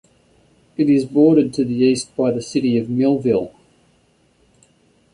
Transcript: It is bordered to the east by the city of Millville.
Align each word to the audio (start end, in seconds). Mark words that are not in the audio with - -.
It 0.77 0.89
is 0.89 1.05
bordered 1.05 1.53
to 1.53 1.63
the 1.63 1.75
east 1.75 2.15
by 2.15 2.31
the 2.31 2.41
city 2.41 2.75
of 2.79 2.89
Millville. 2.89 3.53